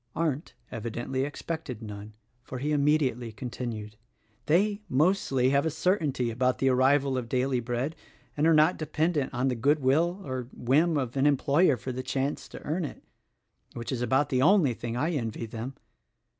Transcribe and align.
Arndt 0.15 0.55
evidently 0.71 1.25
expected 1.25 1.83
none, 1.83 2.13
for 2.43 2.57
he 2.57 2.71
immediately 2.71 3.31
continued: 3.31 3.97
"They, 4.47 4.81
mostly, 4.89 5.51
have 5.51 5.63
a 5.63 5.69
certainty 5.69 6.31
about 6.31 6.57
the 6.57 6.69
arrival 6.69 7.19
of 7.19 7.29
daily 7.29 7.59
bread 7.59 7.95
and 8.35 8.47
are 8.47 8.53
not 8.55 8.77
dependent 8.77 9.31
on 9.31 9.47
the 9.47 9.53
good 9.53 9.77
will 9.77 10.19
or 10.25 10.47
whim 10.53 10.97
of 10.97 11.15
an 11.17 11.27
employer 11.27 11.77
for 11.77 11.91
the 11.91 12.01
chance 12.01 12.47
to 12.47 12.63
earn 12.63 12.83
it— 12.83 13.03
which 13.75 13.91
is 13.91 14.01
about 14.01 14.29
the 14.29 14.41
only 14.41 14.73
thing 14.73 14.97
I 14.97 15.11
envy 15.11 15.45
them. 15.45 15.75